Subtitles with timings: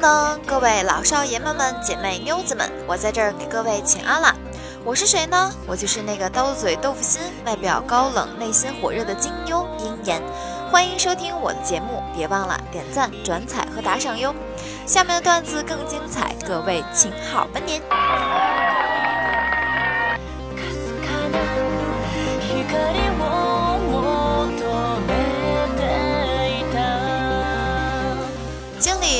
[0.00, 0.38] 噔！
[0.46, 4.34] 各位老少爷们们、姐妹妞子们，我在这儿给各位请安了！
[4.84, 5.52] 我是谁呢？
[5.66, 10.22] 我就是那个刀嘴豆腐心、外表高冷、内心火热的金妞鹰眼。
[10.70, 14.34] 欢迎收听我的节目，别忘了点赞、转采和打赏哟！
[14.86, 17.82] 下面的段子更精彩，各位请好吧您。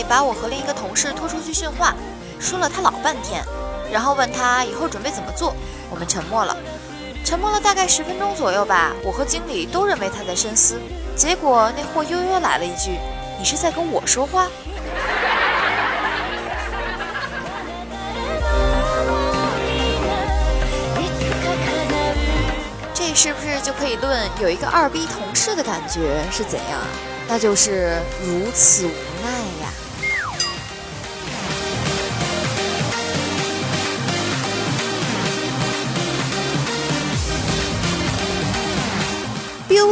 [0.08, 1.94] 把我和另一个同事拖出去训话，
[2.38, 3.44] 说了他老半天，
[3.90, 5.54] 然后问他以后准备怎么做。
[5.90, 6.56] 我们沉默了，
[7.24, 8.92] 沉默了大概十分钟左右吧。
[9.02, 10.78] 我和经理都认为他在深思，
[11.16, 12.98] 结果那货悠悠来了一句
[13.38, 14.46] ：“你是在跟我说话？”
[22.94, 26.86] 这是不是就可以论有一个二逼同事的感觉是怎样啊？
[27.30, 28.90] 那就是如此无
[29.22, 29.30] 奈
[29.62, 29.70] 呀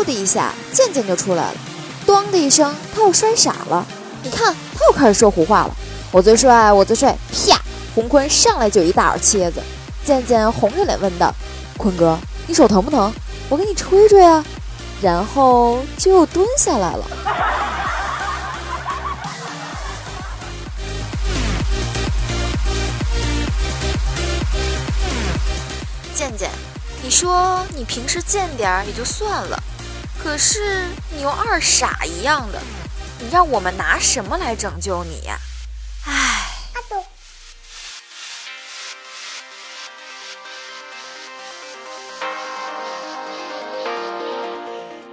[0.06, 1.54] 的一下，渐渐就出来了，
[2.06, 3.84] 咣的一声，他又摔傻了。
[4.22, 5.76] 你看，他又开始说胡话了。
[6.12, 7.14] 我最帅，我最帅！
[7.30, 7.60] 啪！
[7.94, 9.60] 洪坤上来就一大耳切子。
[10.04, 11.34] 渐渐红着脸问道
[11.76, 13.12] ：“坤哥，你手疼不疼？
[13.48, 14.42] 我给你吹吹啊。”
[15.02, 17.04] 然后就又蹲下来了。
[26.14, 26.50] 健健，
[27.02, 29.62] 你说你平时贱点儿也就算了，
[30.22, 32.60] 可是你又二傻一样的，
[33.20, 35.38] 你让我们拿什么来拯救你呀？
[36.04, 36.42] 唉。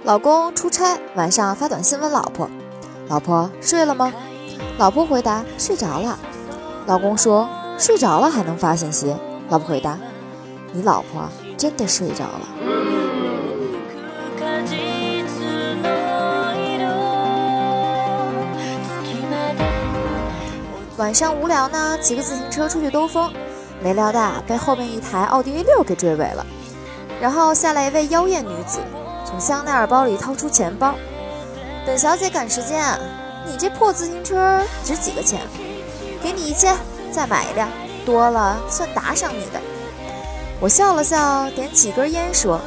[0.02, 2.50] 老公出差，晚上发短信问老婆
[3.08, 4.12] ：“老婆睡了吗？”
[4.76, 6.18] 老婆回答：“睡着了。”
[6.86, 7.48] 老公说
[7.80, 9.16] ：“睡着了还能发信息？”
[9.48, 9.98] 老婆回答
[10.74, 12.48] ：“你老婆真的睡着了。”
[20.96, 23.32] 晚上无聊呢，骑个自行车出去兜风，
[23.82, 26.46] 没料到被后面一台奥迪 A 六给追尾了，
[27.20, 28.78] 然后下来一位妖艳女子。
[29.24, 30.94] 从香奈儿包里掏出钱包，
[31.84, 32.80] 本小姐赶时间，
[33.44, 35.40] 你这破自行车值几个钱？
[36.22, 36.76] 给你一千，
[37.10, 37.68] 再买一辆，
[38.06, 39.60] 多了算打赏你的。
[40.60, 42.60] 我笑了笑，点几根烟，说：“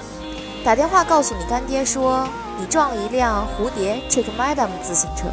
[0.65, 2.27] 打电话告诉你干爹，说
[2.59, 5.27] 你撞了一辆蝴蝶 Trick Madam 自行车。”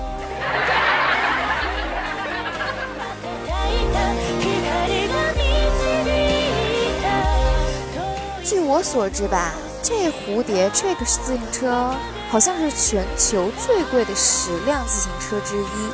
[8.64, 9.52] 我所知吧。
[9.82, 11.94] 这蝴蝶这个自行车
[12.30, 15.92] 好像是全球最贵的十辆自行车之一，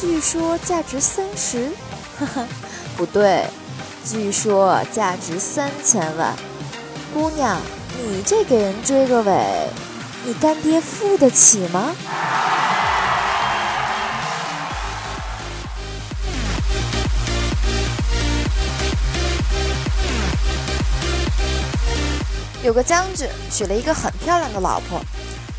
[0.00, 1.70] 据说价值三十，
[2.18, 2.46] 呵呵，
[2.96, 3.44] 不对，
[4.04, 6.34] 据说价值三千万。
[7.12, 7.60] 姑娘，
[8.00, 9.68] 你这给人追个尾，
[10.24, 11.94] 你干爹付得起吗？
[22.64, 24.98] 有个将军娶了一个很漂亮的老婆，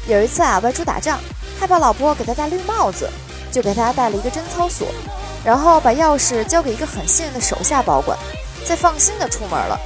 [0.08, 1.20] 有一次啊外出打仗，
[1.60, 3.08] 害怕老婆给他戴绿帽子，
[3.52, 4.88] 就给他戴了一个贞操锁，
[5.44, 8.18] 然后把钥匙交给一个很信任的手下保管，
[8.68, 9.80] 再放心的出门了。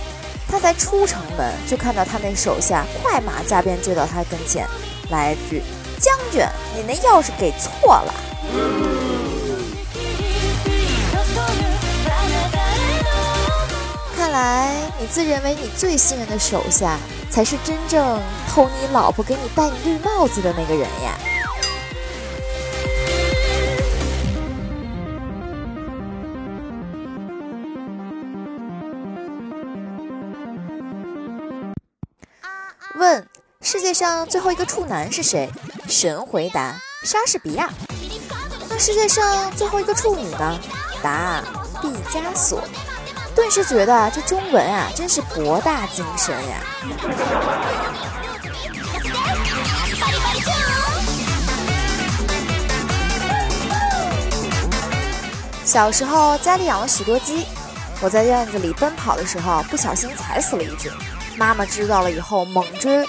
[0.48, 4.66] 他才出城门，就看到他那手下快马加鞭追到他跟前，
[5.10, 5.62] 来一句
[6.00, 6.42] ：“将军，
[6.74, 8.14] 你那钥匙给错了。”
[14.32, 17.00] 看来你自认为你最信任的手下，
[17.32, 21.18] 才是真正偷你老婆给你戴绿帽子的那个人呀。
[33.00, 33.28] 问
[33.62, 35.50] 世界上最后一个处男是谁？
[35.88, 37.68] 神回答：莎士比亚。
[38.70, 40.60] 那世界上最后一个处女呢？
[41.02, 41.44] 答：
[41.82, 42.62] 毕加索。
[43.40, 46.58] 顿时觉得这中文啊，真是博大精深呀！
[55.64, 57.46] 小时候家里养了许多鸡，
[58.02, 60.92] 我在院子里奔跑的时候，不小心踩死了一只。
[61.38, 63.08] 妈妈知道了以后猛追，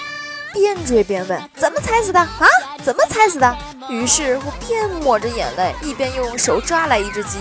[0.53, 2.47] 边追边问：“怎么踩死的啊？
[2.85, 3.57] 怎么踩死的？”
[3.91, 7.39] 于是我边抹着眼泪，一边用手抓来一只鸡。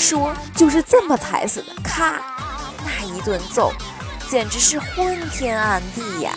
[0.00, 2.18] 说就是这么踩死的咔
[2.84, 3.70] 那一顿揍
[4.30, 6.32] 简直是昏天暗地呀。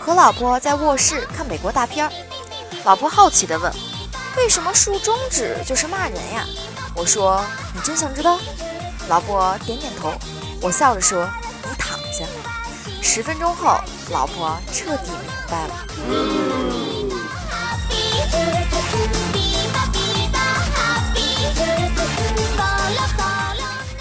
[0.00, 2.12] 和老婆在卧室看美国大片儿
[2.84, 3.70] 老婆好奇的问
[4.38, 6.46] 为什么竖中指就是骂人呀？
[6.94, 8.38] 我说你真想知道？
[9.08, 10.12] 老婆点点头。
[10.60, 11.28] 我笑着说
[11.62, 12.24] ：“你躺下。”
[13.00, 13.78] 十分钟后，
[14.10, 15.74] 老婆彻底明白了。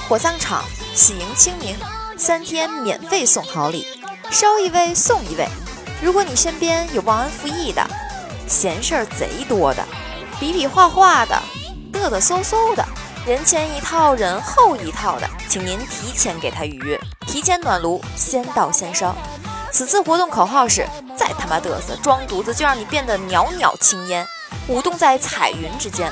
[0.07, 0.63] 火葬场
[0.95, 1.77] 喜迎清明，
[2.17, 3.85] 三天免费送好礼，
[4.31, 5.47] 烧一位送一位。
[6.01, 7.85] 如果你身边有忘恩负义的、
[8.47, 9.85] 闲事儿贼多的、
[10.39, 11.41] 比比划划的、
[11.91, 12.85] 嘚嘚嗖嗖的、
[13.27, 16.97] 人前一套人后一套的，请您提前给他预约，
[17.27, 19.13] 提前暖炉，先到先烧。
[19.69, 20.87] 此次活动口号是：
[21.17, 24.25] 再他妈嘚瑟，装犊子就让你变得袅袅青烟，
[24.69, 26.09] 舞动在彩云之间。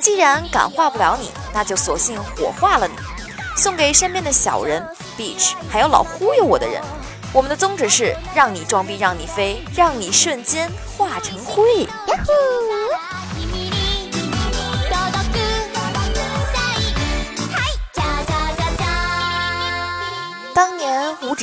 [0.00, 2.94] 既然感化不了你，那就索性火化了你，
[3.56, 4.88] 送给身边的小人、
[5.18, 6.80] bitch，还有老忽悠我的人。
[7.32, 11.88] 我们的宗旨是让你装逼，让你飞，让你瞬间化成灰。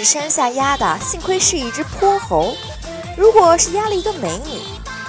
[0.04, 2.56] 山下压的，幸亏是一只泼猴。
[3.18, 4.60] 如果是压了一个美女，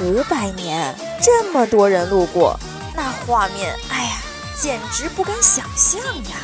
[0.04, 2.58] 五百年这么多人路过，
[2.94, 4.22] 那画面，哎呀，
[4.60, 6.36] 简直不敢想象呀！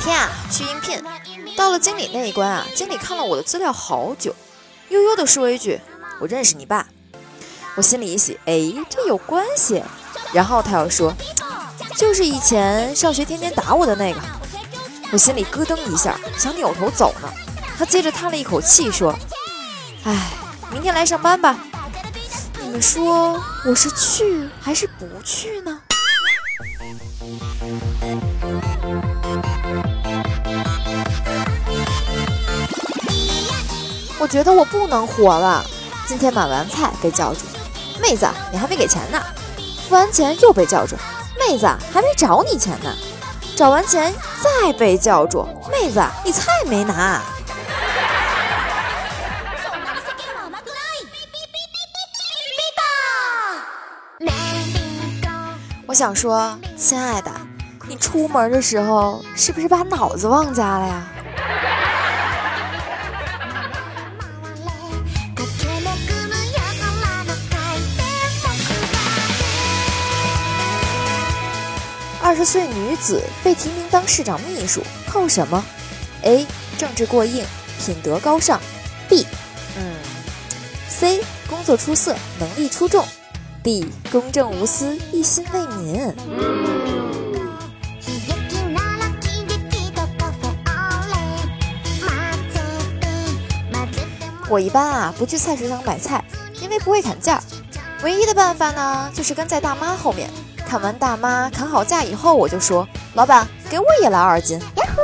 [0.00, 1.02] 天啊，去应聘，
[1.56, 4.34] 到了经理那一关啊，经理看了我的资料好久，
[4.88, 5.80] 悠悠的说一句
[6.20, 6.86] ：“我认识你爸。”
[7.76, 9.82] 我心里一喜，哎，这有关系。
[10.32, 11.14] 然后他又说
[11.96, 14.20] ：“就是以前上学天天打我的那个。”
[15.10, 17.28] 我心里咯噔一下，想扭头走呢。
[17.78, 19.16] 他接着叹了一口气说
[20.04, 20.30] ：“哎，
[20.70, 21.56] 明天来上班吧。
[22.60, 25.80] 你们说我是去还是不去呢？”
[34.20, 35.64] 我觉得我不能活了。
[36.06, 37.40] 今天买完菜被叫住，
[38.00, 39.22] 妹子，你还没给钱呢。
[39.88, 40.96] 付完钱又被叫住，
[41.38, 42.92] 妹子，还没找你钱呢。
[43.56, 47.20] 找完钱再被叫住，妹子，你菜没拿。
[55.86, 57.30] 我想说，亲爱的，
[57.88, 61.02] 你出门的时候是不是把脑子忘家了呀？
[72.38, 75.60] 十岁女子被提名当市长秘书，靠什么
[76.22, 76.46] ？A.
[76.78, 77.44] 政治过硬，
[77.84, 78.60] 品德高尚。
[79.08, 79.26] B.
[79.76, 79.96] 嗯。
[80.88, 81.20] C.
[81.50, 83.04] 工作出色，能力出众。
[83.64, 83.90] D.
[84.12, 86.14] 公正无私，一心为民。
[94.48, 96.24] 我一般啊不去菜市场买菜，
[96.62, 97.42] 因为不会砍价。
[98.04, 100.30] 唯一的办法呢，就是跟在大妈后面。
[100.68, 105.00] 看完大妈砍好价以后，我就说：“老板，给我也来二斤。”呀呼！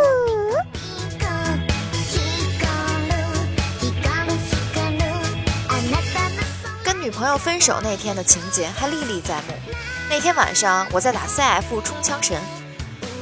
[6.85, 9.55] 跟女朋友分手那天的情节还历历在目。
[10.11, 12.39] 那天晚上我在打 CF 冲枪神，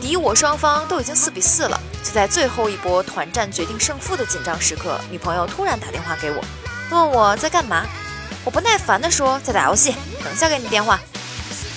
[0.00, 1.80] 敌我双方都已经四比四了。
[2.02, 6.42] 就在最后一波团战决定胜负的紧张时刻，女朋友突然打电话给我，
[6.90, 7.86] 问我在干嘛。
[8.44, 9.94] 我不耐烦地说：“在打游戏，
[10.24, 10.98] 等下给你电话。”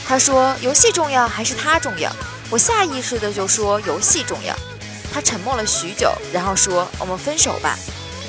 [0.07, 2.11] 他说：“游戏重要还是他重要？”
[2.51, 4.55] 我下意识的就说：“游戏重要。”
[5.11, 7.77] 他沉默了许久，然后说：“我们分手吧。”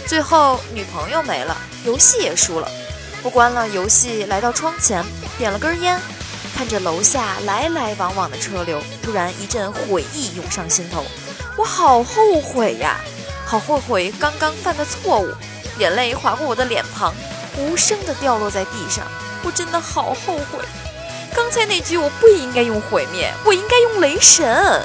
[0.07, 2.71] 最后女朋友没了，游戏也输了。
[3.23, 5.05] 我关了游戏，来到窗前，
[5.37, 6.01] 点了根烟，
[6.55, 11.05] 看着楼下来来往往的车流，突然一阵悔意涌上心头。
[11.59, 13.01] 我好后悔呀，
[13.45, 15.29] 好后悔刚刚犯的错误。
[15.79, 17.13] 眼泪划过我的脸庞，
[17.59, 19.05] 无声的掉落在地上。
[19.43, 20.65] 我真的好后悔。
[21.37, 24.83] 刚才那句我不应该用毁灭，我应该用雷神。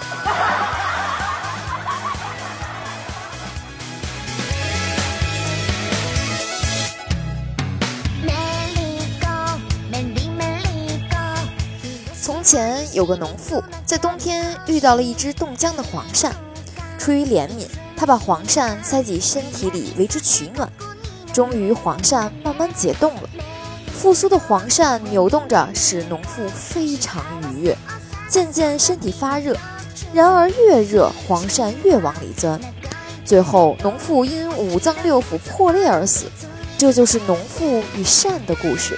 [12.21, 16.31] 从前有个农妇，在冬天遇到了一只冻僵的黄鳝，
[16.99, 17.65] 出于怜悯，
[17.95, 20.69] 她把黄鳝塞进身体里为之取暖，
[21.31, 23.29] 终于黄鳝慢慢解冻了。
[23.91, 27.77] 复苏的黄鳝扭动着，使农妇非常愉悦，
[28.27, 29.55] 渐渐身体发热。
[30.13, 32.59] 然而越热，黄鳝越往里钻，
[33.23, 36.25] 最后农妇因五脏六腑破裂而死。
[36.77, 38.97] 这就是农妇与鳝的故事。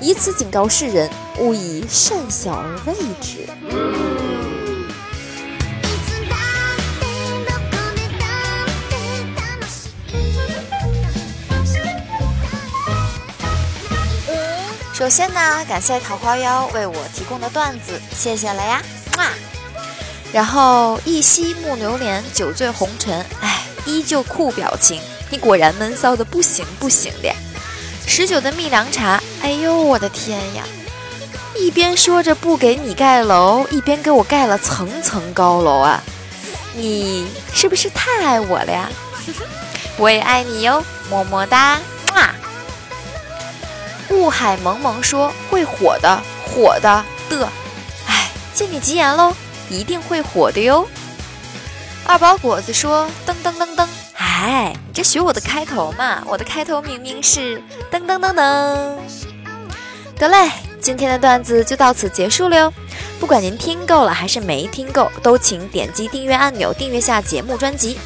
[0.00, 4.13] 以此警告世人，勿以善小而为之。
[15.04, 18.82] 首先呢，感谢桃花妖为我提供的段子，谢谢了呀，
[19.18, 19.28] 哇！
[20.32, 27.30] 然后一夕暮流年，酒醉红尘，哎，依旧酷表情，你果然闷骚的不行不行的。
[28.06, 30.64] 十九的蜜凉茶，哎呦我的天呀！
[31.54, 36.02] 一边说着不给你盖楼，一边给我盖了层层高楼啊！
[36.74, 38.88] 你是不是太爱我了呀？
[39.98, 41.93] 我也爱你哟，么么哒，哇！
[44.24, 47.46] 雾海蒙蒙说会火的，火的的，
[48.08, 49.34] 哎，借你吉言喽。
[49.68, 50.88] 一定会火的哟！
[52.06, 56.22] 二宝果子说：“噔噔噔噔，哎，你这学我的开头嘛？
[56.26, 57.62] 我的开头明明是
[57.92, 58.96] 噔噔噔噔。”
[60.16, 60.50] 得嘞，
[60.80, 62.72] 今天的段子就到此结束了哟。
[63.20, 67.98] 不管您听够了还是没听够，都请点击订阅按钮，订阅下节目专辑。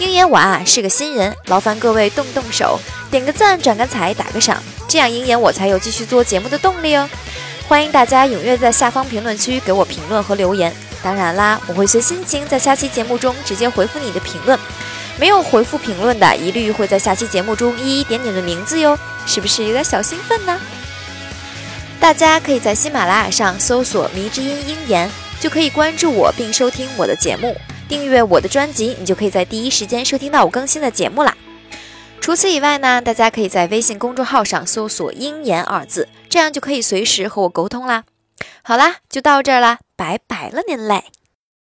[0.00, 2.80] 鹰眼我啊是个新人，劳烦各位动动手，
[3.12, 4.56] 点个赞，转个彩，打个赏，
[4.88, 7.06] 这样鹰眼我才有继续做节目的动力哦。
[7.68, 10.72] 欢迎大家踊跃在下方评论区给我评论和留言。
[11.02, 14.58] 当然啦，我会随心情在下期节目中直接回复你的评论，
[15.20, 20.58] 没有回复评论的，一律会在下期节目中一一点点的名字哟，是不是有点小兴奋呢？
[22.00, 27.54] 大家可以在喜马拉雅上搜索“迷之音鹰眼”，就可以关注我并收听我的节目，
[27.86, 31.36] 订阅我的专辑，你就可以在第一时间收听到我更新的节目啦。
[32.22, 38.04] 除此以外呢，大家可以在微信公众号上搜索“鹰眼”二字，这样就可以随时和我沟通啦。
[38.62, 39.80] 好啦，就到这儿啦。
[39.96, 41.02] 拜拜了您嘞。